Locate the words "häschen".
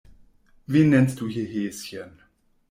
1.45-2.19